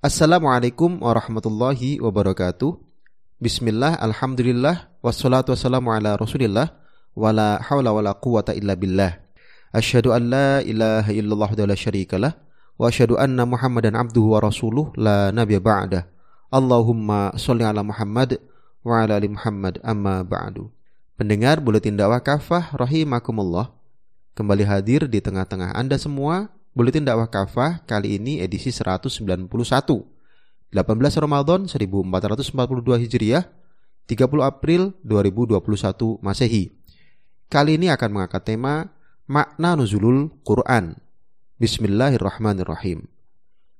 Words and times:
Assalamualaikum 0.00 1.04
warahmatullahi 1.04 2.00
wabarakatuh. 2.00 2.72
Bismillah, 3.36 4.00
alhamdulillah, 4.00 4.88
wassalatu 5.04 5.52
wassalamu 5.52 5.92
ala 5.92 6.16
rasulillah, 6.16 6.72
wala 7.12 7.60
hawla 7.60 7.92
wala 7.92 8.16
quwata 8.16 8.56
illa 8.56 8.72
billah. 8.80 9.20
Asyhadu 9.76 10.16
an 10.16 10.32
la 10.32 10.64
ilaha 10.64 11.12
illallah 11.12 11.52
wa 11.52 11.68
la 11.68 11.76
syarikalah, 11.76 12.32
wa 12.80 12.88
asyhadu 12.88 13.20
anna 13.20 13.44
muhammadan 13.44 13.92
abduhu 13.92 14.32
wa 14.32 14.40
rasuluh 14.40 14.88
la 14.96 15.36
nabiyya 15.36 15.60
ba'dah. 15.60 16.08
Allahumma 16.48 17.36
sholli 17.36 17.68
ala 17.68 17.84
Muhammad 17.84 18.40
wa 18.80 19.04
ala 19.04 19.20
ali 19.20 19.28
Muhammad 19.28 19.84
amma 19.84 20.24
ba'du. 20.24 20.72
Pendengar 21.20 21.60
Buletin 21.60 22.00
Dakwah 22.00 22.24
Kafah 22.24 22.72
rahimakumullah. 22.72 23.68
Kembali 24.32 24.64
hadir 24.64 25.04
di 25.12 25.20
tengah-tengah 25.20 25.76
Anda 25.76 26.00
semua 26.00 26.48
Buletin 26.70 27.02
Dakwah 27.02 27.26
Kafah 27.26 27.82
kali 27.82 28.14
ini 28.14 28.38
edisi 28.38 28.70
191. 28.70 29.26
18 29.26 29.50
Ramadan 31.18 31.66
1442 31.66 33.02
Hijriah, 33.02 33.42
30 34.06 34.38
April 34.38 34.94
2021 35.02 36.22
Masehi. 36.22 36.70
Kali 37.50 37.74
ini 37.74 37.90
akan 37.90 38.10
mengangkat 38.14 38.54
tema 38.54 38.86
makna 39.26 39.74
nuzulul 39.74 40.30
Quran. 40.46 40.94
Bismillahirrahmanirrahim. 41.58 43.02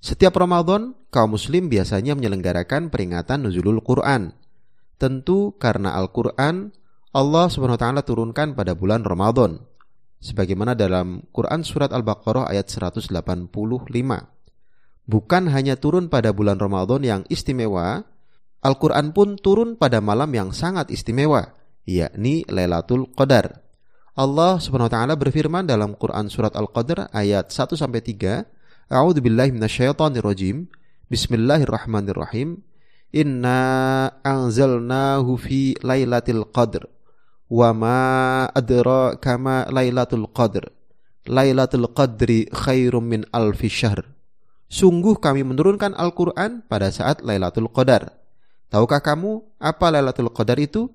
Setiap 0.03 0.35
Ramadan, 0.35 0.99
kaum 1.15 1.39
muslim 1.39 1.71
biasanya 1.71 2.19
menyelenggarakan 2.19 2.91
peringatan 2.91 3.47
nuzulul 3.47 3.79
Quran. 3.87 4.35
Tentu 4.99 5.55
karena 5.63 5.95
Al-Quran 5.95 6.75
Allah 7.15 7.47
SWT 7.47 7.87
turunkan 8.03 8.59
pada 8.59 8.75
bulan 8.75 9.07
Ramadan 9.07 9.70
sebagaimana 10.21 10.77
dalam 10.77 11.25
Quran 11.33 11.65
surat 11.65 11.91
Al-Baqarah 11.91 12.53
ayat 12.53 12.69
185. 12.69 13.11
Bukan 15.11 15.45
hanya 15.51 15.75
turun 15.75 16.07
pada 16.07 16.31
bulan 16.31 16.61
Ramadan 16.61 17.03
yang 17.03 17.23
istimewa, 17.27 18.05
Al-Quran 18.61 19.11
pun 19.17 19.41
turun 19.41 19.75
pada 19.75 19.99
malam 19.99 20.31
yang 20.31 20.53
sangat 20.53 20.93
istimewa, 20.93 21.57
yakni 21.89 22.45
Lailatul 22.47 23.09
Qadar. 23.17 23.65
Allah 24.15 24.61
Subhanahu 24.61 24.93
wa 24.93 24.95
taala 24.95 25.15
berfirman 25.17 25.65
dalam 25.65 25.97
Quran 25.97 26.29
surat 26.29 26.53
Al-Qadar 26.53 27.09
ayat 27.11 27.49
1 27.49 27.75
sampai 27.75 28.05
3, 28.05 28.93
A'udzu 28.93 29.25
billahi 29.25 29.51
minasyaitonir 29.57 30.23
rajim. 30.23 30.69
Bismillahirrahmanirrahim. 31.09 32.61
Inna 33.11 33.59
anzalnahu 34.23 35.35
fi 35.41 35.75
lailatul 35.83 36.47
qadr 36.55 36.87
wa 37.51 37.75
ma 37.75 37.99
adra 38.55 39.19
kama 39.19 39.67
Lailatul 39.69 40.31
Qadr. 40.31 40.71
Lailatul 41.27 41.91
Qadri 41.91 42.47
khairum 42.49 43.05
min 43.05 43.27
alfi 43.35 43.69
syahr. 43.69 44.07
Sungguh 44.71 45.19
kami 45.19 45.43
menurunkan 45.43 45.99
Al-Quran 45.99 46.63
pada 46.71 46.95
saat 46.95 47.27
Lailatul 47.27 47.67
Qadar. 47.75 48.15
Tahukah 48.71 49.03
kamu 49.03 49.43
apa 49.59 49.91
Lailatul 49.91 50.31
Qadar 50.31 50.63
itu? 50.63 50.87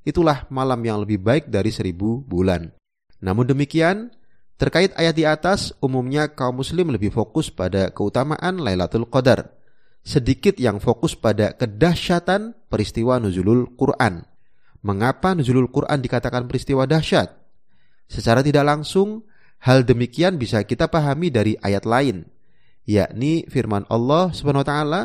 Itulah 0.00 0.48
malam 0.48 0.80
yang 0.80 1.04
lebih 1.04 1.20
baik 1.20 1.52
dari 1.52 1.68
seribu 1.68 2.24
bulan. 2.24 2.72
Namun 3.20 3.44
demikian, 3.44 4.08
terkait 4.56 4.96
ayat 4.96 5.12
di 5.12 5.28
atas, 5.28 5.76
umumnya 5.84 6.32
kaum 6.32 6.64
muslim 6.64 6.88
lebih 6.88 7.12
fokus 7.12 7.52
pada 7.52 7.92
keutamaan 7.92 8.64
Lailatul 8.64 9.04
Qadar. 9.04 9.52
Sedikit 10.00 10.56
yang 10.56 10.80
fokus 10.80 11.12
pada 11.12 11.52
kedahsyatan 11.52 12.56
peristiwa 12.72 13.20
nuzulul 13.20 13.76
Quran. 13.76 14.24
Mengapa 14.82 15.34
nuzulul 15.34 15.70
Quran 15.70 15.98
dikatakan 15.98 16.46
peristiwa 16.46 16.86
dahsyat? 16.86 17.34
Secara 18.06 18.40
tidak 18.40 18.64
langsung, 18.64 19.26
hal 19.62 19.82
demikian 19.82 20.38
bisa 20.38 20.62
kita 20.62 20.86
pahami 20.86 21.28
dari 21.34 21.58
ayat 21.58 21.82
lain, 21.82 22.24
yakni 22.86 23.44
firman 23.50 23.84
Allah 23.90 24.30
Subhanahu 24.30 24.62
wa 24.62 24.68
taala 24.68 25.00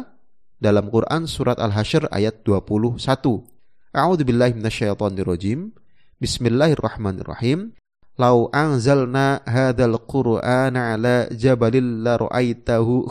dalam 0.61 0.87
Quran 0.87 1.27
surat 1.27 1.57
Al-Hasyr 1.59 2.07
ayat 2.13 2.45
21. 2.45 3.01
A'udzu 3.93 4.23
billahi 4.23 4.55
minasyaitonir 4.55 5.27
rajim. 5.27 5.73
Bismillahirrahmanirrahim. 6.21 7.75
Lau 8.13 8.47
anzalna 8.53 9.41
hadzal 9.43 9.97
qur'ana 10.05 10.93
ala 10.93 11.25
jabalil 11.33 12.05
la 12.05 12.21
ra'aitahu 12.21 13.09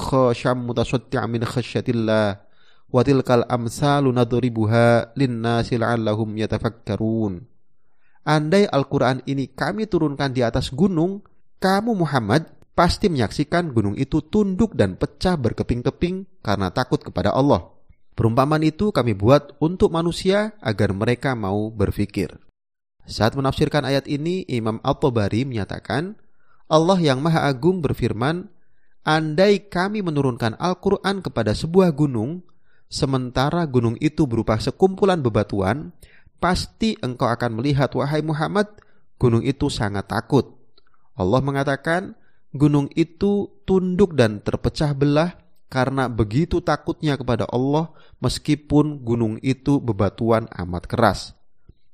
mutasaddian 0.62 1.26
min 1.26 1.42
khasyatillah 1.42 2.51
amsalu 2.92 4.12
nadribuha 4.12 5.16
linnasi 5.16 5.80
la'allahum 5.80 6.36
yatafakkarun. 6.36 7.40
Andai 8.22 8.68
Al-Quran 8.68 9.24
ini 9.26 9.50
kami 9.50 9.88
turunkan 9.90 10.30
di 10.30 10.44
atas 10.44 10.70
gunung, 10.70 11.24
kamu 11.58 11.96
Muhammad 11.96 12.46
pasti 12.76 13.08
menyaksikan 13.08 13.72
gunung 13.74 13.98
itu 13.98 14.22
tunduk 14.22 14.76
dan 14.78 14.94
pecah 14.94 15.34
berkeping-keping 15.34 16.44
karena 16.44 16.70
takut 16.70 17.02
kepada 17.02 17.34
Allah. 17.34 17.72
Perumpamaan 18.12 18.62
itu 18.62 18.92
kami 18.92 19.16
buat 19.16 19.56
untuk 19.56 19.88
manusia 19.88 20.52
agar 20.60 20.92
mereka 20.92 21.32
mau 21.32 21.72
berfikir. 21.72 22.28
Saat 23.08 23.34
menafsirkan 23.34 23.82
ayat 23.82 24.06
ini, 24.06 24.46
Imam 24.46 24.78
Al-Tabari 24.84 25.42
menyatakan, 25.48 26.14
Allah 26.70 26.98
yang 27.00 27.18
Maha 27.18 27.48
Agung 27.48 27.82
berfirman, 27.82 28.46
Andai 29.02 29.66
kami 29.66 29.98
menurunkan 29.98 30.54
Al-Quran 30.62 31.24
kepada 31.24 31.56
sebuah 31.56 31.90
gunung, 31.90 32.46
sementara 32.92 33.64
gunung 33.64 33.96
itu 34.04 34.28
berupa 34.28 34.60
sekumpulan 34.60 35.24
bebatuan, 35.24 35.96
pasti 36.36 37.00
engkau 37.00 37.32
akan 37.32 37.56
melihat 37.56 37.88
wahai 37.96 38.20
Muhammad, 38.20 38.68
gunung 39.16 39.40
itu 39.40 39.72
sangat 39.72 40.12
takut. 40.12 40.60
Allah 41.16 41.40
mengatakan, 41.40 42.12
gunung 42.52 42.92
itu 42.92 43.48
tunduk 43.64 44.12
dan 44.12 44.44
terpecah 44.44 44.92
belah 44.92 45.40
karena 45.72 46.12
begitu 46.12 46.60
takutnya 46.60 47.16
kepada 47.16 47.48
Allah 47.48 47.88
meskipun 48.20 49.00
gunung 49.00 49.40
itu 49.40 49.80
bebatuan 49.80 50.44
amat 50.52 50.84
keras. 50.84 51.32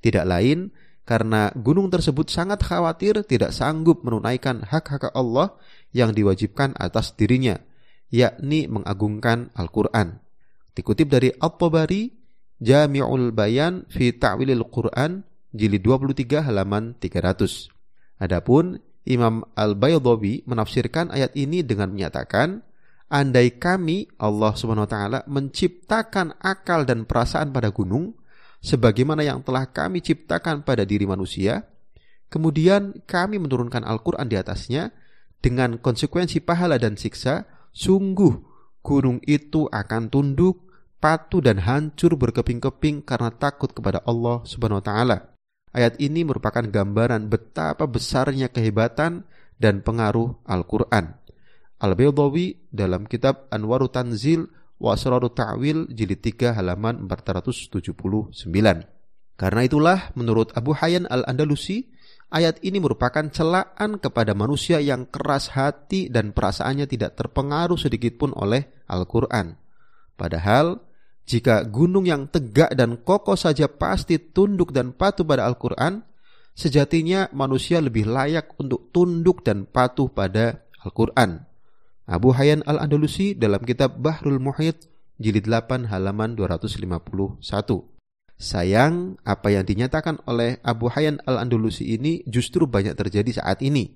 Tidak 0.03 0.27
lain 0.27 0.75
karena 1.07 1.49
gunung 1.55 1.87
tersebut 1.87 2.27
sangat 2.27 2.59
khawatir 2.61 3.23
tidak 3.23 3.55
sanggup 3.55 4.03
menunaikan 4.03 4.67
hak-hak 4.67 5.15
Allah 5.15 5.55
yang 5.95 6.11
diwajibkan 6.11 6.75
atas 6.75 7.15
dirinya, 7.15 7.55
yakni 8.11 8.67
mengagungkan 8.67 9.49
Al-Quran. 9.55 10.28
Dikutip 10.73 11.09
dari 11.09 11.29
At-Tabari, 11.33 12.13
Jami'ul 12.59 13.31
Bayan 13.31 13.87
fi 13.87 14.11
Ta'wilil 14.13 14.67
Quran, 14.67 15.23
jilid 15.55 15.81
23 15.81 16.45
halaman 16.45 16.95
300. 16.99 17.71
Adapun 18.19 18.77
Imam 19.07 19.41
Al-Baydawi 19.55 20.45
menafsirkan 20.45 21.09
ayat 21.09 21.33
ini 21.33 21.63
dengan 21.63 21.89
menyatakan, 21.89 22.61
andai 23.09 23.57
kami 23.57 24.05
Allah 24.21 24.53
Subhanahu 24.53 24.85
wa 24.85 24.91
taala 24.91 25.19
menciptakan 25.25 26.37
akal 26.37 26.85
dan 26.85 27.09
perasaan 27.09 27.49
pada 27.49 27.73
gunung 27.73 28.13
sebagaimana 28.61 29.25
yang 29.25 29.41
telah 29.41 29.71
kami 29.71 30.03
ciptakan 30.03 30.61
pada 30.67 30.83
diri 30.83 31.07
manusia, 31.07 31.65
kemudian 32.27 33.01
kami 33.07 33.39
menurunkan 33.39 33.81
Al-Qur'an 33.81 34.29
di 34.29 34.37
atasnya 34.37 34.91
dengan 35.39 35.79
konsekuensi 35.79 36.43
pahala 36.43 36.75
dan 36.75 36.99
siksa, 36.99 37.47
sungguh 37.71 38.48
gunung 38.81 39.19
itu 39.27 39.67
akan 39.69 40.11
tunduk, 40.11 40.69
patuh 40.99 41.39
dan 41.39 41.63
hancur 41.63 42.15
berkeping-keping 42.19 43.03
karena 43.07 43.31
takut 43.31 43.71
kepada 43.71 44.03
Allah 44.03 44.43
Subhanahu 44.43 44.83
wa 44.83 44.85
taala. 44.85 45.17
Ayat 45.69 46.01
ini 46.01 46.25
merupakan 46.25 46.65
gambaran 46.65 47.29
betapa 47.29 47.85
besarnya 47.85 48.49
kehebatan 48.49 49.29
dan 49.61 49.85
pengaruh 49.85 50.41
Al-Qur'an. 50.49 51.19
Al-Baydawi 51.79 52.73
dalam 52.73 53.05
kitab 53.05 53.47
Anwaru 53.53 53.87
Tanzil 53.87 54.49
wa 54.79 54.95
Ta'wil 54.95 55.91
jilid 55.91 56.19
3 56.23 56.57
halaman 56.57 57.05
479. 57.05 57.79
Karena 59.39 59.61
itulah 59.63 60.11
menurut 60.19 60.51
Abu 60.55 60.75
Hayyan 60.75 61.07
Al-Andalusi 61.07 61.87
Ayat 62.29 62.61
ini 62.61 62.77
merupakan 62.77 63.25
celaan 63.25 63.97
kepada 63.97 64.37
manusia 64.37 64.77
yang 64.77 65.09
keras 65.09 65.49
hati 65.49 66.13
dan 66.13 66.29
perasaannya 66.29 66.85
tidak 66.85 67.17
terpengaruh 67.17 67.73
sedikit 67.73 68.21
pun 68.21 68.37
oleh 68.37 68.69
Al-Quran. 68.85 69.57
Padahal, 70.13 70.77
jika 71.25 71.65
gunung 71.65 72.05
yang 72.05 72.29
tegak 72.29 72.77
dan 72.77 73.01
kokoh 73.01 73.33
saja 73.33 73.65
pasti 73.65 74.21
tunduk 74.21 74.69
dan 74.69 74.93
patuh 74.93 75.25
pada 75.25 75.49
Al-Quran, 75.49 76.05
sejatinya 76.53 77.33
manusia 77.33 77.81
lebih 77.81 78.05
layak 78.05 78.53
untuk 78.61 78.93
tunduk 78.93 79.41
dan 79.41 79.65
patuh 79.65 80.05
pada 80.05 80.61
Al-Quran. 80.85 81.49
Abu 82.05 82.29
Hayyan 82.37 82.61
Al-Andalusi 82.69 83.33
dalam 83.33 83.65
kitab 83.65 83.97
Bahrul 83.97 84.37
Muhit, 84.37 84.85
jilid 85.17 85.49
8 85.49 85.89
halaman 85.89 86.37
251. 86.37 87.98
Sayang, 88.39 89.19
apa 89.27 89.51
yang 89.51 89.67
dinyatakan 89.67 90.23
oleh 90.23 90.63
Abu 90.63 90.87
Hayyan 90.87 91.19
al-Andalusi 91.27 91.91
ini 91.91 92.23
justru 92.23 92.63
banyak 92.63 92.95
terjadi 92.95 93.43
saat 93.43 93.59
ini. 93.59 93.91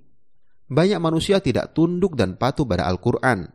Banyak 0.68 1.00
manusia 1.00 1.40
tidak 1.40 1.72
tunduk 1.72 2.19
dan 2.19 2.36
patuh 2.36 2.68
pada 2.68 2.84
Al-Quran. 2.92 3.48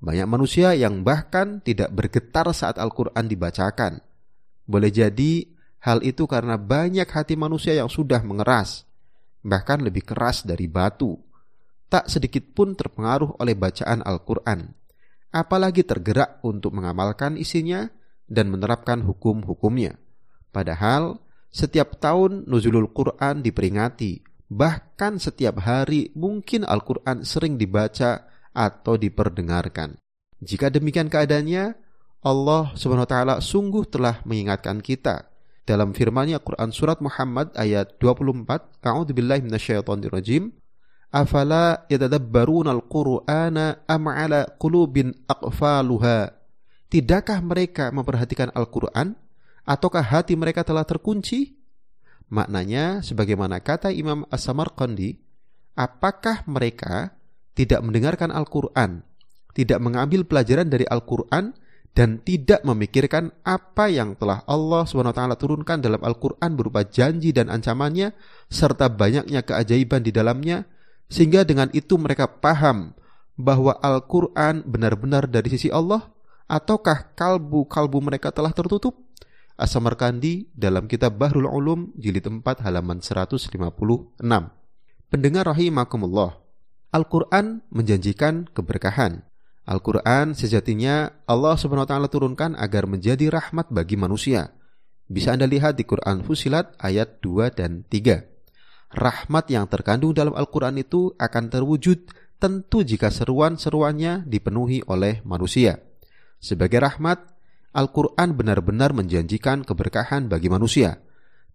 Banyak 0.00 0.24
manusia 0.24 0.72
yang 0.72 1.04
bahkan 1.04 1.60
tidak 1.60 1.92
bergetar 1.92 2.48
saat 2.56 2.80
Al-Quran 2.80 3.28
dibacakan. 3.28 4.00
Boleh 4.64 4.88
jadi 4.88 5.52
hal 5.84 6.00
itu 6.00 6.24
karena 6.24 6.56
banyak 6.56 7.04
hati 7.04 7.36
manusia 7.36 7.76
yang 7.76 7.92
sudah 7.92 8.24
mengeras, 8.24 8.88
bahkan 9.44 9.84
lebih 9.84 10.00
keras 10.00 10.48
dari 10.48 10.64
batu. 10.64 11.20
Tak 11.92 12.08
sedikit 12.08 12.56
pun 12.56 12.72
terpengaruh 12.72 13.36
oleh 13.36 13.52
bacaan 13.52 14.00
Al-Quran. 14.00 14.80
apalagi 15.32 15.80
tergerak 15.80 16.44
untuk 16.44 16.76
mengamalkan 16.76 17.40
isinya 17.40 17.88
dan 18.28 18.52
menerapkan 18.52 19.00
hukum-hukumnya. 19.00 20.01
Padahal 20.52 21.18
setiap 21.48 21.96
tahun 21.96 22.44
nuzulul 22.44 22.92
Quran 22.92 23.40
diperingati, 23.40 24.20
bahkan 24.52 25.16
setiap 25.16 25.64
hari 25.64 26.12
mungkin 26.12 26.68
Al-Quran 26.68 27.24
sering 27.24 27.56
dibaca 27.56 28.28
atau 28.52 29.00
diperdengarkan. 29.00 29.96
Jika 30.44 30.68
demikian 30.68 31.08
keadaannya, 31.08 31.72
Allah 32.22 32.64
Subhanahu 32.76 33.40
sungguh 33.40 33.88
telah 33.88 34.20
mengingatkan 34.28 34.78
kita 34.84 35.32
dalam 35.64 35.94
firman-Nya 35.96 36.42
Quran 36.42 36.70
surat 36.74 37.00
Muhammad 37.00 37.54
ayat 37.56 37.96
24, 37.98 38.82
A'udzubillahi 38.82 39.42
minasyaitonirrajim. 39.46 40.52
Afala 41.12 41.84
yatadabbaruna 41.92 42.72
al-Qur'ana 42.72 43.84
am 43.84 44.04
'ala 44.08 44.48
qulubin 44.56 45.12
aqfaluha? 45.28 46.32
Tidakkah 46.88 47.40
mereka 47.40 47.88
memperhatikan 47.92 48.52
Al-Qur'an 48.52 49.16
ataukah 49.66 50.02
hati 50.02 50.34
mereka 50.34 50.66
telah 50.66 50.82
terkunci? 50.86 51.54
Maknanya, 52.32 53.04
sebagaimana 53.04 53.60
kata 53.60 53.92
Imam 53.92 54.24
As-Samarqandi, 54.32 55.20
apakah 55.76 56.44
mereka 56.48 57.12
tidak 57.52 57.84
mendengarkan 57.84 58.32
Al-Quran, 58.32 59.04
tidak 59.52 59.78
mengambil 59.84 60.24
pelajaran 60.24 60.72
dari 60.72 60.88
Al-Quran, 60.88 61.52
dan 61.92 62.24
tidak 62.24 62.64
memikirkan 62.64 63.28
apa 63.44 63.92
yang 63.92 64.16
telah 64.16 64.40
Allah 64.48 64.88
SWT 64.88 65.20
turunkan 65.36 65.84
dalam 65.84 66.00
Al-Quran 66.00 66.56
berupa 66.56 66.88
janji 66.88 67.36
dan 67.36 67.52
ancamannya, 67.52 68.16
serta 68.48 68.88
banyaknya 68.88 69.44
keajaiban 69.44 70.00
di 70.00 70.08
dalamnya, 70.08 70.64
sehingga 71.12 71.44
dengan 71.44 71.68
itu 71.76 72.00
mereka 72.00 72.24
paham 72.24 72.96
bahwa 73.36 73.76
Al-Quran 73.76 74.64
benar-benar 74.64 75.28
dari 75.28 75.52
sisi 75.52 75.68
Allah, 75.68 76.08
ataukah 76.48 77.12
kalbu-kalbu 77.12 78.00
mereka 78.00 78.32
telah 78.32 78.56
tertutup? 78.56 79.01
As-Samarkandi 79.62 80.50
dalam 80.50 80.90
kitab 80.90 81.22
Bahrul 81.22 81.46
Ulum 81.46 81.94
jilid 81.94 82.26
4 82.26 82.42
halaman 82.66 82.98
156. 82.98 83.46
Pendengar 85.06 85.44
rahimakumullah, 85.46 86.42
Al-Quran 86.90 87.62
menjanjikan 87.70 88.50
keberkahan. 88.50 89.22
Al-Quran 89.62 90.34
sejatinya 90.34 91.14
Allah 91.30 91.54
Subhanahu 91.54 91.86
wa 91.86 91.90
taala 91.94 92.10
turunkan 92.10 92.58
agar 92.58 92.90
menjadi 92.90 93.30
rahmat 93.30 93.70
bagi 93.70 93.94
manusia. 93.94 94.50
Bisa 95.06 95.38
Anda 95.38 95.46
lihat 95.46 95.78
di 95.78 95.86
Quran 95.86 96.26
Fusilat 96.26 96.74
ayat 96.82 97.22
2 97.22 97.54
dan 97.54 97.86
3. 97.86 98.98
Rahmat 98.98 99.44
yang 99.46 99.70
terkandung 99.70 100.10
dalam 100.10 100.34
Al-Quran 100.34 100.82
itu 100.82 101.14
akan 101.22 101.44
terwujud 101.54 102.10
tentu 102.42 102.82
jika 102.82 103.14
seruan-seruannya 103.14 104.26
dipenuhi 104.26 104.82
oleh 104.90 105.22
manusia. 105.22 105.78
Sebagai 106.42 106.82
rahmat, 106.82 107.31
Al-Quran 107.72 108.36
benar-benar 108.36 108.92
menjanjikan 108.92 109.64
keberkahan 109.64 110.28
bagi 110.28 110.52
manusia. 110.52 111.00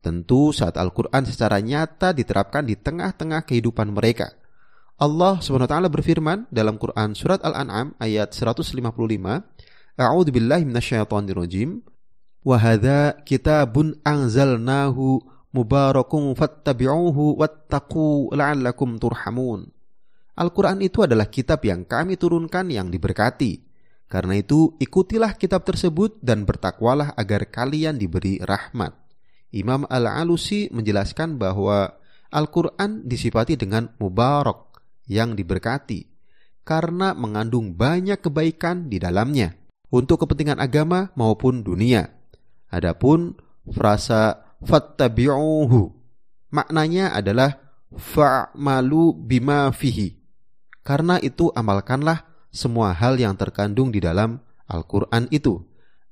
Tentu 0.02 0.50
saat 0.50 0.74
Al-Quran 0.78 1.26
secara 1.30 1.62
nyata 1.62 2.14
diterapkan 2.14 2.66
di 2.66 2.74
tengah-tengah 2.74 3.46
kehidupan 3.46 3.94
mereka. 3.94 4.34
Allah 4.98 5.38
SWT 5.38 5.70
berfirman 5.94 6.50
dalam 6.50 6.82
Quran 6.82 7.14
Surat 7.14 7.38
Al-An'am 7.46 7.94
ayat 8.02 8.34
155, 8.34 8.82
A'udhu 9.98 10.32
billahi 10.34 10.66
minasyaitonirrojim, 10.66 11.86
Wahada 12.42 13.14
kitabun 13.28 14.00
anzalnahu 14.08 15.22
mubarakum 15.52 16.34
fattabi'uhu 16.34 17.38
wattaqu 17.38 18.32
la'allakum 18.32 18.96
turhamun. 18.98 19.68
Al-Quran 20.38 20.80
itu 20.80 21.04
adalah 21.04 21.28
kitab 21.28 21.66
yang 21.68 21.84
kami 21.84 22.16
turunkan 22.16 22.72
yang 22.72 22.88
diberkati. 22.88 23.67
Karena 24.08 24.40
itu, 24.40 24.80
ikutilah 24.80 25.36
kitab 25.36 25.68
tersebut 25.68 26.24
dan 26.24 26.48
bertakwalah 26.48 27.12
agar 27.20 27.52
kalian 27.52 28.00
diberi 28.00 28.40
rahmat. 28.40 28.96
Imam 29.52 29.84
Al-Alusi 29.88 30.72
menjelaskan 30.72 31.36
bahwa 31.40 32.00
Al-Quran 32.32 33.08
disifati 33.08 33.56
dengan 33.56 33.88
mubarak 34.00 34.84
yang 35.08 35.36
diberkati 35.36 36.04
karena 36.68 37.16
mengandung 37.16 37.72
banyak 37.72 38.20
kebaikan 38.20 38.92
di 38.92 39.00
dalamnya 39.00 39.56
untuk 39.88 40.28
kepentingan 40.28 40.60
agama 40.60 41.16
maupun 41.16 41.64
dunia. 41.64 42.12
Adapun 42.68 43.40
frasa 43.72 44.44
fattabi'uhu 44.60 45.96
maknanya 46.52 47.16
adalah 47.16 47.56
fa'malu 47.96 49.16
bima 49.16 49.72
fihi. 49.72 50.20
Karena 50.84 51.20
itu 51.24 51.52
amalkanlah 51.56 52.27
semua 52.52 52.96
hal 52.96 53.20
yang 53.20 53.36
terkandung 53.36 53.92
di 53.94 54.00
dalam 54.02 54.40
Al-Quran 54.68 55.28
itu. 55.32 55.64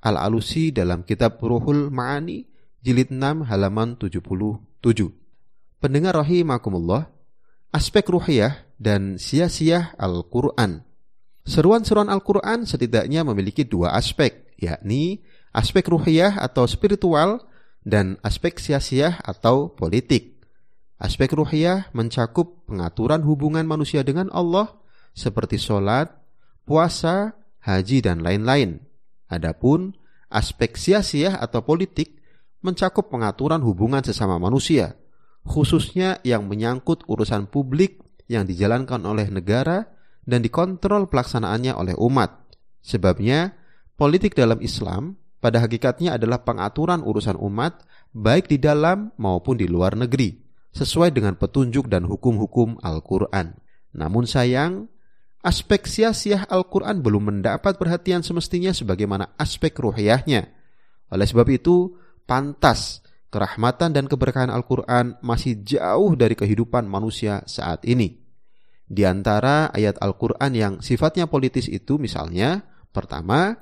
Al-Alusi 0.06 0.70
dalam 0.70 1.02
kitab 1.02 1.42
Ruhul 1.42 1.90
Ma'ani, 1.90 2.46
jilid 2.86 3.10
6 3.10 3.50
halaman 3.50 3.98
77. 3.98 4.62
Pendengar 5.82 6.14
rahimakumullah, 6.22 7.10
aspek 7.74 8.06
ruhiyah 8.08 8.66
dan 8.78 9.18
sia-sia 9.18 9.98
Al-Quran. 9.98 10.86
Seruan-seruan 11.46 12.10
Al-Quran 12.10 12.66
setidaknya 12.66 13.22
memiliki 13.22 13.66
dua 13.66 13.94
aspek, 13.94 14.50
yakni 14.58 15.22
aspek 15.54 15.86
ruhiyah 15.86 16.42
atau 16.42 16.66
spiritual 16.66 17.46
dan 17.86 18.18
aspek 18.26 18.58
sia-sia 18.58 19.22
atau 19.22 19.70
politik. 19.70 20.42
Aspek 20.98 21.38
ruhiyah 21.38 21.94
mencakup 21.94 22.66
pengaturan 22.66 23.22
hubungan 23.28 23.68
manusia 23.68 24.02
dengan 24.02 24.31
Allah 24.34 24.74
seperti 25.14 25.62
sholat, 25.62 26.10
puasa, 26.66 27.38
haji, 27.62 28.04
dan 28.04 28.26
lain-lain. 28.26 28.82
Adapun 29.30 29.96
aspek 30.30 30.76
sia-sia 30.76 31.38
atau 31.38 31.64
politik 31.64 32.20
mencakup 32.66 33.14
pengaturan 33.14 33.62
hubungan 33.62 34.02
sesama 34.02 34.42
manusia, 34.42 34.98
khususnya 35.46 36.20
yang 36.26 36.50
menyangkut 36.50 37.06
urusan 37.06 37.48
publik 37.48 38.02
yang 38.26 38.50
dijalankan 38.50 39.06
oleh 39.06 39.30
negara 39.30 39.86
dan 40.26 40.42
dikontrol 40.42 41.06
pelaksanaannya 41.06 41.78
oleh 41.78 41.94
umat. 42.02 42.58
Sebabnya, 42.82 43.54
politik 43.94 44.34
dalam 44.34 44.58
Islam 44.66 45.22
pada 45.38 45.62
hakikatnya 45.62 46.18
adalah 46.18 46.42
pengaturan 46.42 47.06
urusan 47.06 47.38
umat 47.38 47.86
baik 48.18 48.50
di 48.50 48.58
dalam 48.58 49.14
maupun 49.22 49.62
di 49.62 49.70
luar 49.70 49.94
negeri, 49.94 50.34
sesuai 50.74 51.14
dengan 51.14 51.38
petunjuk 51.38 51.86
dan 51.86 52.10
hukum-hukum 52.10 52.82
Al-Quran. 52.82 53.54
Namun 53.94 54.26
sayang, 54.26 54.90
aspek 55.45 55.86
sia-sia 55.86 56.50
Al-Quran 56.50 57.06
belum 57.06 57.30
mendapat 57.30 57.77
perhatian 57.77 58.25
semestinya 58.25 58.74
sebagaimana 58.74 59.38
aspek 59.38 59.77
ruhiyahnya. 59.77 60.50
Oleh 61.14 61.28
sebab 61.30 61.45
itu, 61.54 61.94
pantas 62.25 63.06
kerahmatan 63.30 63.94
dan 63.94 64.09
keberkahan 64.09 64.49
Al-Quran 64.49 65.21
masih 65.21 65.61
jauh 65.61 66.18
dari 66.18 66.33
kehidupan 66.33 66.90
manusia 66.90 67.45
saat 67.45 67.85
ini. 67.85 68.18
Di 68.85 69.06
antara 69.06 69.69
ayat 69.69 70.02
Al-Quran 70.02 70.52
yang 70.57 70.73
sifatnya 70.81 71.30
politis 71.30 71.69
itu 71.69 72.02
misalnya, 72.02 72.66
pertama, 72.90 73.54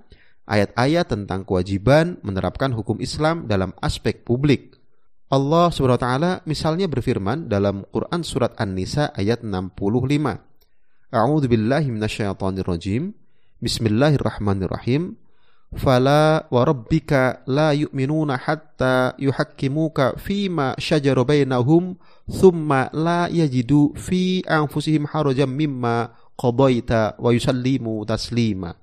ayat-ayat 0.47 1.11
tentang 1.11 1.43
kewajiban 1.43 2.19
menerapkan 2.23 2.71
hukum 2.71 2.99
Islam 3.03 3.47
dalam 3.47 3.75
aspek 3.83 4.23
publik. 4.23 4.79
Allah 5.33 5.73
SWT 5.73 6.45
misalnya 6.45 6.85
berfirman 6.85 7.49
dalam 7.49 7.87
Quran 7.89 8.21
Surat 8.21 8.53
An-Nisa 8.59 9.09
ayat 9.17 9.41
65. 9.41 10.52
A'udzu 11.13 11.45
billahi 11.45 11.93
minasyaitonir 11.93 12.65
rajim. 12.65 13.13
Bismillahirrahmanirrahim. 13.61 15.13
Fala 15.77 16.49
wa 16.49 16.65
rabbika 16.65 17.45
la 17.45 17.69
yu'minuna 17.69 18.41
hatta 18.41 19.13
yuhakkimuka 19.21 20.17
fima 20.17 20.73
syajara 20.81 21.21
bainahum 21.21 22.01
thumma 22.25 22.89
la 22.97 23.29
yajidu 23.29 23.93
fi 23.93 24.41
anfusihim 24.41 25.05
harajan 25.05 25.53
mimma 25.53 26.17
qadaita 26.33 27.21
wa 27.21 27.29
yusallimu 27.29 28.01
taslima. 28.09 28.73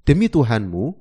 Demi 0.00 0.32
Tuhanmu, 0.32 0.96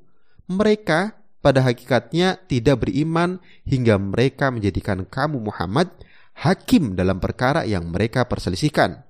mereka 0.52 1.16
pada 1.40 1.64
hakikatnya 1.64 2.36
tidak 2.52 2.84
beriman 2.84 3.40
hingga 3.64 3.96
mereka 3.96 4.52
menjadikan 4.52 5.08
kamu 5.08 5.40
Muhammad 5.40 5.88
hakim 6.36 7.00
dalam 7.00 7.24
perkara 7.24 7.64
yang 7.64 7.88
mereka 7.88 8.28
perselisihkan. 8.28 9.08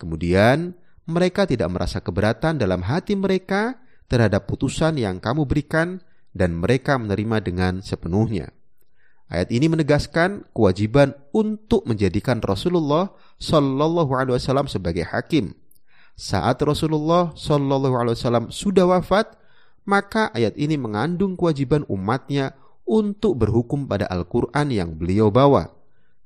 Kemudian 0.00 0.80
mereka 1.06 1.48
tidak 1.48 1.68
merasa 1.72 1.98
keberatan 1.98 2.62
dalam 2.62 2.86
hati 2.86 3.18
mereka 3.18 3.82
terhadap 4.06 4.46
putusan 4.46 5.00
yang 5.00 5.18
kamu 5.18 5.48
berikan 5.48 5.98
dan 6.32 6.56
mereka 6.56 6.96
menerima 7.00 7.42
dengan 7.42 7.72
sepenuhnya. 7.80 8.52
Ayat 9.32 9.48
ini 9.48 9.64
menegaskan 9.72 10.44
kewajiban 10.52 11.16
untuk 11.32 11.88
menjadikan 11.88 12.44
Rasulullah 12.44 13.16
Shallallahu 13.40 14.12
Alaihi 14.12 14.36
Wasallam 14.36 14.68
sebagai 14.68 15.08
hakim. 15.08 15.56
Saat 16.12 16.60
Rasulullah 16.60 17.32
Shallallahu 17.32 17.96
Alaihi 17.96 18.16
Wasallam 18.20 18.52
sudah 18.52 18.84
wafat, 18.84 19.32
maka 19.88 20.28
ayat 20.36 20.52
ini 20.60 20.76
mengandung 20.76 21.32
kewajiban 21.32 21.88
umatnya 21.88 22.52
untuk 22.84 23.40
berhukum 23.40 23.88
pada 23.88 24.04
Al-Quran 24.12 24.68
yang 24.68 24.92
beliau 25.00 25.32
bawa. 25.32 25.72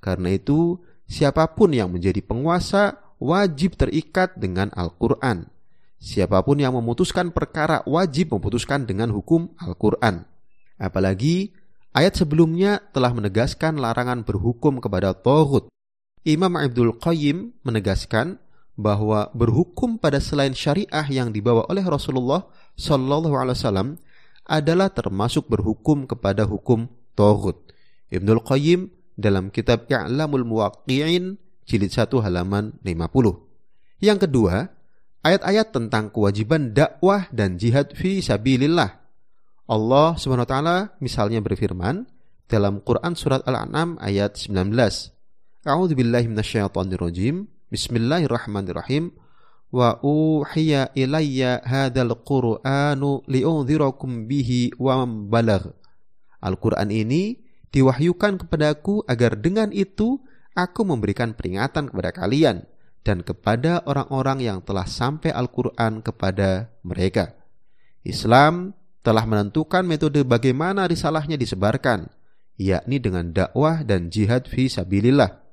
Karena 0.02 0.34
itu, 0.34 0.82
siapa 1.06 1.46
pun 1.54 1.70
yang 1.70 1.94
menjadi 1.94 2.18
penguasa 2.26 3.05
wajib 3.22 3.76
terikat 3.80 4.36
dengan 4.36 4.72
Al-Quran. 4.74 5.48
Siapa 5.96 6.44
pun 6.44 6.60
yang 6.60 6.76
memutuskan 6.76 7.32
perkara 7.32 7.80
wajib 7.88 8.36
memutuskan 8.36 8.84
dengan 8.84 9.10
hukum 9.10 9.50
Al-Quran. 9.56 10.28
Apalagi 10.76 11.56
ayat 11.96 12.20
sebelumnya 12.20 12.84
telah 12.92 13.16
menegaskan 13.16 13.80
larangan 13.80 14.22
berhukum 14.22 14.78
kepada 14.78 15.16
Tauhud. 15.16 15.72
Imam 16.26 16.52
Abdul 16.58 16.94
Qayyim 17.00 17.56
menegaskan 17.64 18.36
bahwa 18.76 19.32
berhukum 19.32 19.96
pada 19.96 20.20
selain 20.20 20.52
syariah 20.52 21.06
yang 21.08 21.32
dibawa 21.32 21.64
oleh 21.72 21.80
Rasulullah 21.80 22.44
Shallallahu 22.76 23.32
Alaihi 23.32 23.56
Wasallam 23.56 23.88
adalah 24.44 24.92
termasuk 24.92 25.48
berhukum 25.48 26.04
kepada 26.04 26.44
hukum 26.44 26.86
Tauhud. 27.16 27.56
Ibnul 28.12 28.44
Qayyim 28.44 28.92
dalam 29.16 29.48
kitab 29.48 29.88
I'lamul 29.88 30.44
Muwaqqi'in 30.44 31.40
jilid 31.66 31.90
1 31.90 32.08
halaman 32.22 32.78
50. 32.80 34.00
Yang 34.00 34.18
kedua, 34.24 34.70
ayat-ayat 35.26 35.74
tentang 35.74 36.14
kewajiban 36.14 36.70
dakwah 36.70 37.26
dan 37.34 37.58
jihad 37.58 37.92
fi 37.98 38.22
sabilillah. 38.22 39.02
Allah 39.66 40.14
Subhanahu 40.14 40.46
wa 40.46 40.50
taala 40.50 40.76
misalnya 41.02 41.42
berfirman 41.42 42.06
dalam 42.46 42.78
Quran 42.86 43.18
surat 43.18 43.42
Al-An'am 43.42 43.98
ayat 43.98 44.38
19. 44.46 44.70
A'udzu 45.66 45.98
billahi 45.98 46.30
minasyaitonir 46.30 47.02
rajim. 47.02 47.50
Bismillahirrahmanirrahim. 47.74 49.10
Wa 49.74 49.98
uhiya 49.98 50.94
ilayya 50.94 51.66
hadzal 51.66 52.14
Qur'anu 52.22 53.26
li'unzirakum 53.26 54.30
bihi 54.30 54.78
wa 54.78 55.02
balagh. 55.02 55.74
Al-Qur'an 56.38 56.94
ini 56.94 57.42
diwahyukan 57.74 58.46
kepadaku 58.46 59.02
agar 59.10 59.34
dengan 59.42 59.74
itu 59.74 60.22
aku 60.56 60.88
memberikan 60.88 61.36
peringatan 61.36 61.92
kepada 61.92 62.10
kalian 62.16 62.64
dan 63.06 63.22
kepada 63.22 63.84
orang-orang 63.86 64.42
yang 64.42 64.58
telah 64.64 64.88
sampai 64.88 65.30
Al-Qur'an 65.30 66.02
kepada 66.02 66.74
mereka. 66.82 67.36
Islam 68.02 68.74
telah 69.06 69.22
menentukan 69.22 69.86
metode 69.86 70.26
bagaimana 70.26 70.90
risalahnya 70.90 71.38
disebarkan, 71.38 72.10
yakni 72.58 72.98
dengan 72.98 73.30
dakwah 73.30 73.86
dan 73.86 74.10
jihad 74.10 74.50
fi 74.50 74.66
sabilillah. 74.66 75.44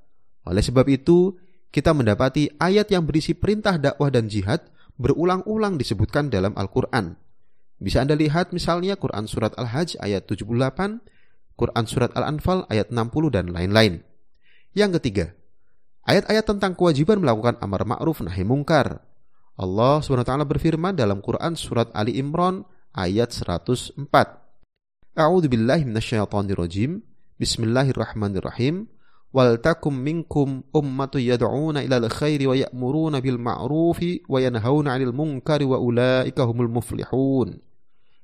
Oleh 0.50 0.64
sebab 0.66 0.90
itu, 0.90 1.38
kita 1.70 1.94
mendapati 1.94 2.50
ayat 2.58 2.90
yang 2.90 3.06
berisi 3.06 3.38
perintah 3.38 3.78
dakwah 3.78 4.10
dan 4.10 4.26
jihad 4.26 4.66
berulang-ulang 4.98 5.78
disebutkan 5.78 6.34
dalam 6.34 6.58
Al-Quran. 6.58 7.18
Bisa 7.78 8.02
Anda 8.02 8.16
lihat 8.18 8.56
misalnya 8.56 8.98
Quran 8.98 9.28
Surat 9.28 9.54
Al-Hajj 9.60 10.00
ayat 10.02 10.26
78, 10.26 11.04
Quran 11.54 11.86
Surat 11.86 12.10
Al-Anfal 12.18 12.66
ayat 12.70 12.90
60 12.90 13.34
dan 13.34 13.52
lain-lain. 13.54 14.06
Yang 14.74 14.98
ketiga, 14.98 15.26
ayat-ayat 16.10 16.50
tentang 16.50 16.74
kewajiban 16.74 17.22
melakukan 17.22 17.62
amar 17.62 17.86
ma'ruf 17.86 18.26
nahi 18.26 18.42
mungkar. 18.42 19.06
Allah 19.54 20.02
SWT 20.02 20.34
berfirman 20.50 20.98
dalam 20.98 21.22
Quran 21.22 21.54
Surat 21.54 21.94
Ali 21.94 22.18
Imran 22.18 22.66
ayat 22.90 23.30
104. 23.30 24.02
A'udzu 25.14 25.46
billahi 25.46 25.86
minasyaitonir 25.86 26.58
rajim. 26.58 27.06
Bismillahirrahmanirrahim 27.38 28.90
wal 29.30 29.62
takum 29.62 29.94
minkum 29.94 30.66
ummatu 30.74 31.22
yad'una 31.22 31.86
ilal 31.86 32.10
khairi 32.10 32.50
wa 32.50 32.58
ya'muruna 32.58 33.22
bil 33.22 33.38
ma'rufi 33.38 34.26
wa 34.26 34.42
yanhauna 34.42 34.98
'anil 34.98 35.14
munkari 35.14 35.70
wa 35.70 35.78
ulaika 35.78 36.50
humul 36.50 36.82
muflihun. 36.82 37.62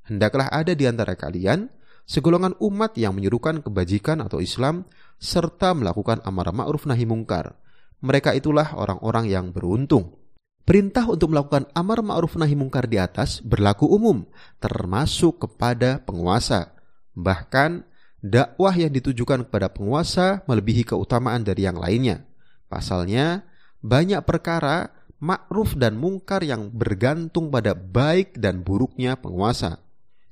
Hendaklah 0.10 0.50
ada 0.50 0.74
di 0.74 0.90
antara 0.90 1.14
kalian 1.14 1.70
segolongan 2.10 2.58
umat 2.58 2.98
yang 2.98 3.14
menyerukan 3.14 3.62
kebajikan 3.62 4.26
atau 4.26 4.42
Islam 4.42 4.90
serta 5.22 5.78
melakukan 5.78 6.26
amar 6.26 6.50
ma'ruf 6.50 6.90
nahi 6.90 7.06
mungkar. 7.06 7.54
Mereka 8.02 8.34
itulah 8.34 8.74
orang-orang 8.74 9.30
yang 9.30 9.54
beruntung. 9.54 10.18
Perintah 10.66 11.06
untuk 11.06 11.30
melakukan 11.30 11.70
amar 11.78 12.02
ma'ruf 12.02 12.34
nahi 12.34 12.58
mungkar 12.58 12.90
di 12.90 12.98
atas 12.98 13.46
berlaku 13.46 13.86
umum, 13.86 14.26
termasuk 14.58 15.46
kepada 15.46 16.02
penguasa. 16.02 16.74
Bahkan 17.14 17.86
dakwah 18.26 18.74
yang 18.74 18.90
ditujukan 18.90 19.46
kepada 19.46 19.70
penguasa 19.70 20.42
melebihi 20.50 20.90
keutamaan 20.90 21.46
dari 21.46 21.70
yang 21.70 21.78
lainnya. 21.78 22.26
Pasalnya, 22.70 23.46
banyak 23.86 24.26
perkara 24.26 24.94
makruf 25.22 25.78
dan 25.78 26.00
mungkar 26.00 26.42
yang 26.42 26.74
bergantung 26.74 27.54
pada 27.54 27.74
baik 27.78 28.38
dan 28.40 28.62
buruknya 28.62 29.18
penguasa. 29.20 29.82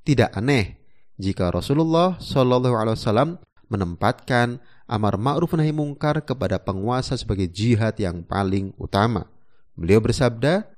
Tidak 0.05 0.31
aneh 0.37 0.86
jika 1.17 1.49
Rasulullah 1.49 2.21
Shallallahu 2.21 2.77
Alaihi 2.77 2.97
Wasallam 2.97 3.29
menempatkan 3.67 4.61
amar 4.87 5.19
ma'ruf 5.19 5.57
nahi 5.57 5.75
mungkar 5.75 6.23
kepada 6.23 6.61
penguasa 6.61 7.19
sebagai 7.19 7.49
jihad 7.51 7.97
yang 7.99 8.23
paling 8.23 8.71
utama. 8.79 9.27
Beliau 9.75 9.99
bersabda, 9.99 10.69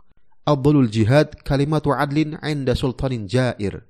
"Abdulul 0.47 0.89
jihad 0.89 1.37
kalimatu 1.45 1.93
adlin 1.93 2.39
'inda 2.41 2.73
sultanin 2.73 3.29
jair." 3.29 3.85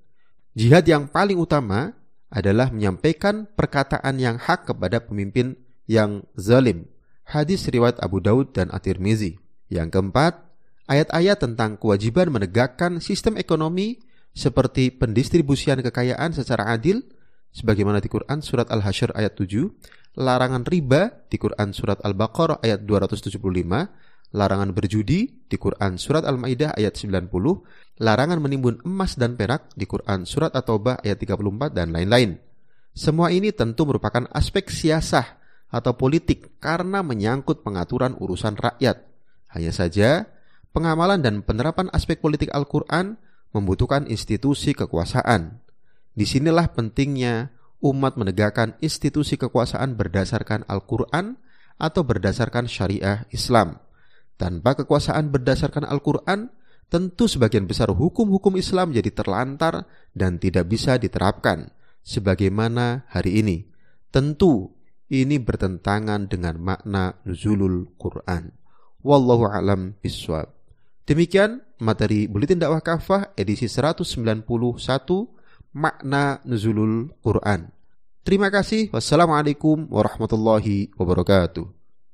Jihad 0.57 0.83
yang 0.89 1.07
paling 1.07 1.39
utama 1.39 1.95
adalah 2.29 2.69
menyampaikan 2.69 3.47
perkataan 3.55 4.19
yang 4.19 4.35
hak 4.37 4.67
kepada 4.69 5.01
pemimpin 5.01 5.55
yang 5.89 6.25
zalim. 6.37 6.85
Hadis 7.25 7.65
riwayat 7.69 8.01
Abu 8.01 8.21
Daud 8.21 8.57
dan 8.57 8.73
At-Tirmizi. 8.73 9.37
Yang 9.69 9.97
keempat, 9.97 10.33
ayat-ayat 10.89 11.37
tentang 11.45 11.77
kewajiban 11.77 12.33
menegakkan 12.33 12.97
sistem 12.97 13.37
ekonomi 13.37 14.01
seperti 14.39 14.95
pendistribusian 14.95 15.83
kekayaan 15.83 16.31
secara 16.31 16.71
adil 16.71 17.03
sebagaimana 17.51 17.99
di 17.99 18.07
Quran 18.07 18.39
surat 18.39 18.71
Al-Hasyr 18.71 19.11
ayat 19.11 19.35
7, 19.35 19.67
larangan 20.15 20.63
riba 20.63 21.27
di 21.27 21.35
Quran 21.35 21.75
surat 21.75 21.99
Al-Baqarah 21.99 22.63
ayat 22.63 22.87
275, 22.87 23.35
larangan 24.31 24.69
berjudi 24.71 25.43
di 25.43 25.57
Quran 25.59 25.99
surat 25.99 26.23
Al-Maidah 26.23 26.71
ayat 26.79 26.95
90, 26.95 27.27
larangan 27.99 28.39
menimbun 28.39 28.79
emas 28.87 29.19
dan 29.19 29.35
perak 29.35 29.75
di 29.75 29.83
Quran 29.83 30.23
surat 30.23 30.55
At-Taubah 30.55 31.03
ayat 31.03 31.19
34 31.19 31.75
dan 31.75 31.91
lain-lain. 31.91 32.39
Semua 32.95 33.35
ini 33.35 33.51
tentu 33.51 33.83
merupakan 33.83 34.23
aspek 34.31 34.71
siasah 34.71 35.35
atau 35.69 35.93
politik 35.99 36.57
karena 36.63 37.03
menyangkut 37.05 37.61
pengaturan 37.61 38.15
urusan 38.17 38.57
rakyat. 38.57 39.03
Hanya 39.51 39.73
saja, 39.73 40.25
pengamalan 40.73 41.21
dan 41.21 41.41
penerapan 41.45 41.91
aspek 41.93 42.17
politik 42.21 42.49
Al-Quran 42.53 43.17
membutuhkan 43.55 44.05
institusi 44.09 44.77
kekuasaan. 44.77 45.61
Di 46.13 46.25
sinilah 46.25 46.69
pentingnya 46.73 47.53
umat 47.79 48.19
menegakkan 48.19 48.75
institusi 48.83 49.39
kekuasaan 49.39 49.95
berdasarkan 49.95 50.67
Al-Quran 50.67 51.39
atau 51.79 52.03
berdasarkan 52.03 52.67
syariah 52.67 53.23
Islam. 53.31 53.79
Tanpa 54.35 54.75
kekuasaan 54.75 55.31
berdasarkan 55.31 55.87
Al-Quran, 55.87 56.51
tentu 56.91 57.27
sebagian 57.31 57.67
besar 57.67 57.91
hukum-hukum 57.91 58.59
Islam 58.59 58.91
jadi 58.91 59.11
terlantar 59.11 59.87
dan 60.11 60.39
tidak 60.39 60.67
bisa 60.67 60.99
diterapkan, 60.99 61.71
sebagaimana 62.03 63.07
hari 63.11 63.39
ini. 63.39 63.67
Tentu 64.09 64.75
ini 65.09 65.37
bertentangan 65.37 66.27
dengan 66.29 66.59
makna 66.59 67.17
nuzulul 67.25 67.93
Quran. 67.95 68.53
Wallahu 69.01 69.47
alam 69.47 69.95
biswab. 70.03 70.58
Demikian 71.09 71.65
materi 71.81 72.29
Buletin 72.29 72.61
Dakwah 72.61 72.85
Kafah 72.85 73.33
edisi 73.33 73.65
191 73.65 74.45
makna 75.73 76.37
nuzulul 76.45 77.09
Quran. 77.25 77.73
Terima 78.21 78.53
kasih. 78.53 78.93
Wassalamualaikum 78.93 79.89
warahmatullahi 79.89 80.93
wabarakatuh. 80.93 81.78